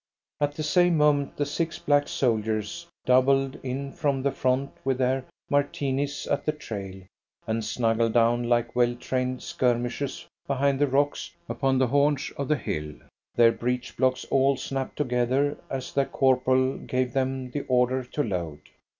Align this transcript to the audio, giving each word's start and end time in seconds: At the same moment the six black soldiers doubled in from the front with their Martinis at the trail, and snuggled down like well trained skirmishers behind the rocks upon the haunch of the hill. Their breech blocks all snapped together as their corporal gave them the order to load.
At 0.39 0.53
the 0.55 0.63
same 0.63 0.97
moment 0.97 1.37
the 1.37 1.45
six 1.45 1.77
black 1.77 2.07
soldiers 2.07 2.87
doubled 3.05 3.59
in 3.61 3.91
from 3.93 4.23
the 4.23 4.31
front 4.31 4.71
with 4.83 4.97
their 4.97 5.25
Martinis 5.47 6.25
at 6.25 6.43
the 6.43 6.53
trail, 6.53 7.03
and 7.45 7.63
snuggled 7.63 8.13
down 8.13 8.41
like 8.49 8.75
well 8.75 8.95
trained 8.95 9.43
skirmishers 9.43 10.25
behind 10.47 10.79
the 10.79 10.87
rocks 10.87 11.29
upon 11.47 11.77
the 11.77 11.85
haunch 11.85 12.31
of 12.35 12.47
the 12.47 12.57
hill. 12.57 12.95
Their 13.35 13.51
breech 13.51 13.95
blocks 13.95 14.25
all 14.31 14.57
snapped 14.57 14.95
together 14.95 15.55
as 15.69 15.93
their 15.93 16.05
corporal 16.07 16.79
gave 16.79 17.13
them 17.13 17.51
the 17.51 17.61
order 17.67 18.03
to 18.05 18.23
load. 18.23 18.61